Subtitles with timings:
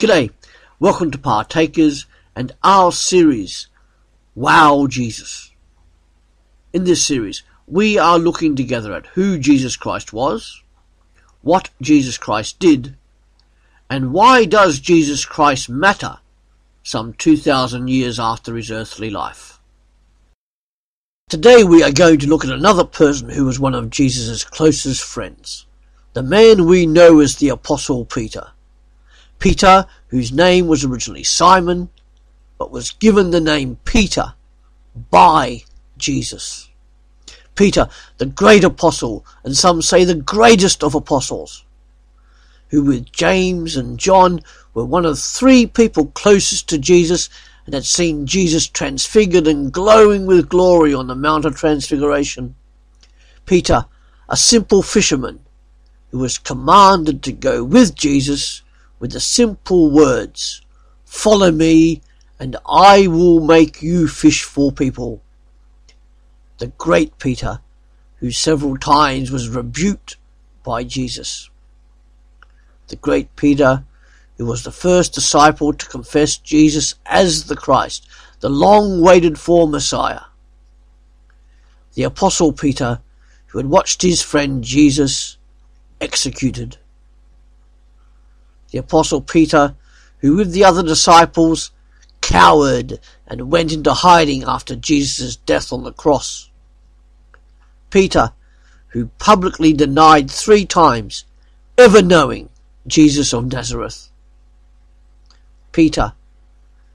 [0.00, 0.30] G'day,
[0.78, 3.66] welcome to Partakers and our series,
[4.34, 5.50] Wow Jesus.
[6.72, 10.62] In this series, we are looking together at who Jesus Christ was,
[11.42, 12.96] what Jesus Christ did,
[13.90, 16.20] and why does Jesus Christ matter
[16.82, 19.60] some 2,000 years after his earthly life.
[21.28, 25.02] Today we are going to look at another person who was one of Jesus' closest
[25.02, 25.66] friends,
[26.14, 28.52] the man we know as the Apostle Peter.
[29.40, 31.88] Peter, whose name was originally Simon,
[32.58, 34.34] but was given the name Peter
[35.10, 35.62] by
[35.96, 36.68] Jesus.
[37.56, 41.64] Peter, the great apostle, and some say the greatest of apostles,
[42.68, 44.40] who with James and John
[44.74, 47.30] were one of three people closest to Jesus
[47.64, 52.54] and had seen Jesus transfigured and glowing with glory on the Mount of Transfiguration.
[53.46, 53.86] Peter,
[54.28, 55.40] a simple fisherman,
[56.10, 58.62] who was commanded to go with Jesus
[59.00, 60.60] with the simple words,
[61.04, 62.02] Follow me,
[62.38, 65.20] and I will make you fish for people.
[66.58, 67.60] The great Peter,
[68.18, 70.16] who several times was rebuked
[70.62, 71.50] by Jesus.
[72.88, 73.84] The great Peter,
[74.36, 78.06] who was the first disciple to confess Jesus as the Christ,
[78.40, 80.22] the long waited for Messiah.
[81.94, 83.00] The Apostle Peter,
[83.46, 85.36] who had watched his friend Jesus
[86.00, 86.78] executed
[88.70, 89.74] the Apostle Peter,
[90.18, 91.70] who with the other disciples
[92.20, 96.50] cowered and went into hiding after Jesus' death on the cross.
[97.90, 98.32] Peter,
[98.88, 101.24] who publicly denied three times
[101.78, 102.48] ever knowing
[102.86, 104.10] Jesus of Nazareth.
[105.72, 106.12] Peter,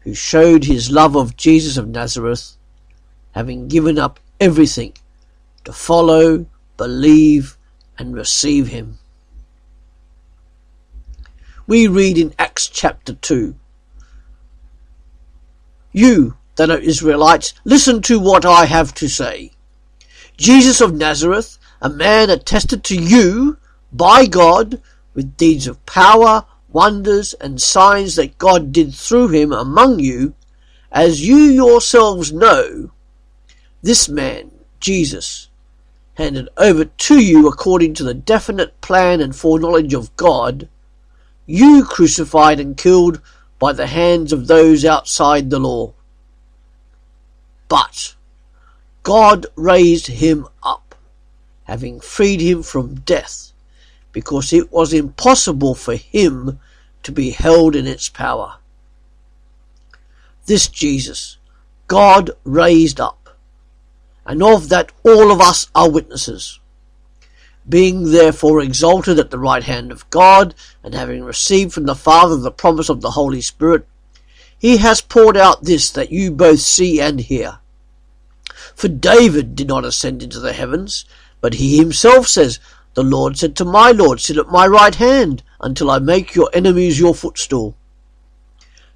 [0.00, 2.56] who showed his love of Jesus of Nazareth,
[3.32, 4.92] having given up everything
[5.64, 7.56] to follow, believe,
[7.98, 8.98] and receive him
[11.66, 13.54] we read in Acts chapter 2.
[15.92, 19.52] You that are Israelites, listen to what I have to say.
[20.36, 23.58] Jesus of Nazareth, a man attested to you
[23.92, 24.80] by God
[25.14, 30.34] with deeds of power, wonders, and signs that God did through him among you,
[30.92, 32.90] as you yourselves know,
[33.82, 34.50] this man,
[34.80, 35.48] Jesus,
[36.14, 40.68] handed over to you according to the definite plan and foreknowledge of God,
[41.46, 43.20] you crucified and killed
[43.58, 45.94] by the hands of those outside the law.
[47.68, 48.14] But
[49.02, 50.94] God raised him up,
[51.64, 53.52] having freed him from death,
[54.12, 56.58] because it was impossible for him
[57.04, 58.56] to be held in its power.
[60.46, 61.38] This Jesus
[61.88, 63.36] God raised up,
[64.24, 66.58] and of that all of us are witnesses
[67.68, 72.36] being therefore exalted at the right hand of God, and having received from the Father
[72.36, 73.86] the promise of the Holy Spirit,
[74.58, 77.58] he has poured out this that you both see and hear.
[78.74, 81.04] For David did not ascend into the heavens,
[81.40, 82.58] but he himself says,
[82.94, 86.50] The Lord said to my Lord, Sit at my right hand, until I make your
[86.52, 87.76] enemies your footstool.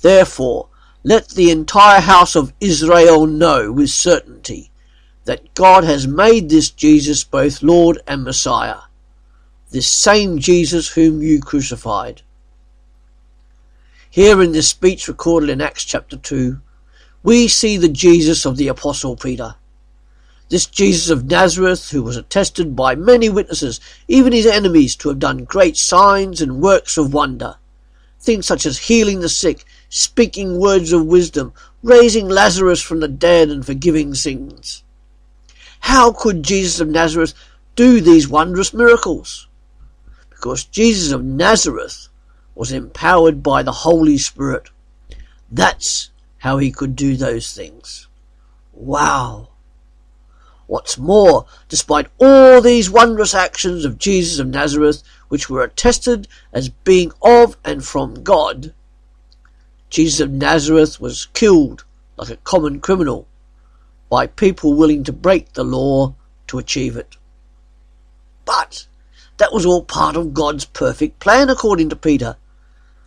[0.00, 0.68] Therefore,
[1.02, 4.70] let the entire house of Israel know with certainty
[5.24, 8.80] that God has made this Jesus both Lord and Messiah,
[9.70, 12.22] this same Jesus whom you crucified.
[14.10, 16.60] Here in this speech recorded in Acts chapter 2,
[17.24, 19.56] we see the Jesus of the Apostle Peter.
[20.50, 25.18] This Jesus of Nazareth, who was attested by many witnesses, even his enemies, to have
[25.18, 27.56] done great signs and works of wonder.
[28.20, 31.52] Things such as healing the sick, speaking words of wisdom,
[31.82, 34.83] raising Lazarus from the dead, and forgiving sins.
[35.84, 37.34] How could Jesus of Nazareth
[37.76, 39.48] do these wondrous miracles?
[40.30, 42.08] Because Jesus of Nazareth
[42.54, 44.70] was empowered by the Holy Spirit.
[45.52, 46.08] That's
[46.38, 48.08] how he could do those things.
[48.72, 49.50] Wow.
[50.66, 56.70] What's more, despite all these wondrous actions of Jesus of Nazareth, which were attested as
[56.70, 58.72] being of and from God,
[59.90, 61.84] Jesus of Nazareth was killed
[62.16, 63.28] like a common criminal
[64.14, 66.14] by people willing to break the law
[66.46, 67.16] to achieve it.
[68.44, 68.86] But
[69.38, 72.36] that was all part of God's perfect plan, according to Peter.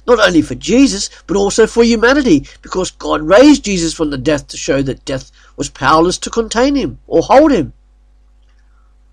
[0.06, 4.50] Not only for Jesus, but also for humanity, because God raised Jesus from the death
[4.50, 7.71] to show that death was powerless to contain him or hold him.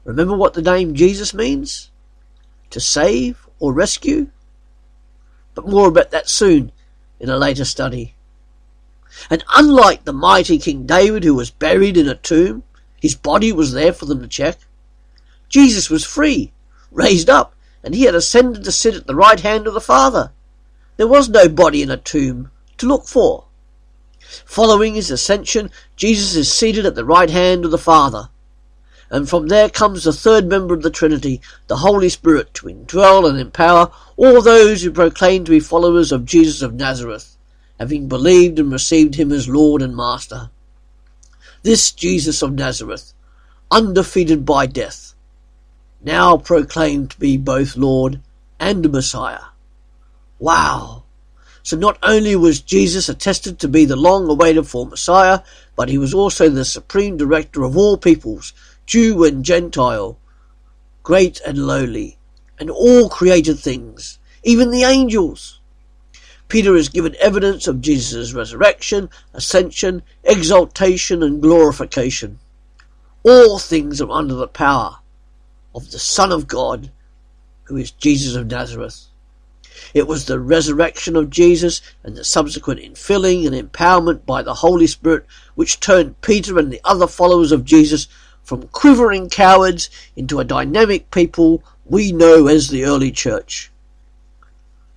[0.02, 1.92] Remember what the name Jesus means?
[2.70, 4.30] To save or rescue?
[5.54, 6.72] But more about that soon
[7.20, 8.13] in a later study.
[9.30, 12.62] And unlike the mighty King David who was buried in a tomb,
[13.00, 14.58] his body was there for them to check.
[15.48, 16.52] Jesus was free,
[16.90, 20.32] raised up, and he had ascended to sit at the right hand of the Father.
[20.96, 23.44] there was no body in a tomb to look for.
[24.44, 28.30] Following his ascension, Jesus is seated at the right hand of the Father.
[29.10, 33.28] And from there comes the third member of the Trinity, the Holy Spirit, to indwell
[33.28, 37.33] and empower all those who proclaim to be followers of Jesus of Nazareth,
[37.78, 40.50] having believed and received him as Lord and Master.
[41.62, 43.12] This Jesus of Nazareth,
[43.70, 45.14] undefeated by death,
[46.02, 48.20] now proclaimed to be both Lord
[48.60, 49.46] and Messiah.
[50.38, 51.04] Wow!
[51.62, 55.40] So not only was Jesus attested to be the long awaited for Messiah,
[55.76, 58.52] but he was also the supreme director of all peoples,
[58.84, 60.18] Jew and Gentile,
[61.02, 62.18] great and lowly,
[62.58, 65.60] and all created things, even the angels.
[66.48, 72.38] Peter is given evidence of Jesus' resurrection, ascension, exaltation, and glorification.
[73.22, 74.98] All things are under the power
[75.74, 76.90] of the Son of God,
[77.64, 79.06] who is Jesus of Nazareth.
[79.92, 84.86] It was the resurrection of Jesus and the subsequent infilling and empowerment by the Holy
[84.86, 88.06] Spirit which turned Peter and the other followers of Jesus
[88.42, 93.72] from quivering cowards into a dynamic people we know as the early church.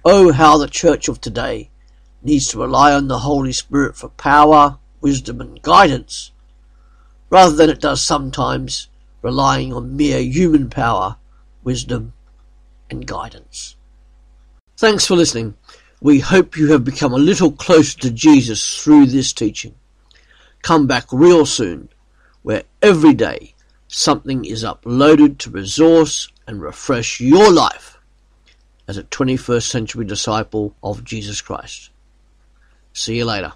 [0.09, 1.69] Oh, how the church of today
[2.23, 6.31] needs to rely on the Holy Spirit for power, wisdom, and guidance,
[7.29, 8.87] rather than it does sometimes
[9.21, 11.17] relying on mere human power,
[11.61, 12.13] wisdom,
[12.89, 13.75] and guidance.
[14.77, 15.57] Thanks for listening.
[15.99, 19.75] We hope you have become a little closer to Jesus through this teaching.
[20.61, 21.89] Come back real soon,
[22.43, 23.55] where every day
[23.89, 27.96] something is uploaded to resource and refresh your life
[28.87, 31.91] as a 21st century disciple of Jesus Christ.
[32.93, 33.53] See you later.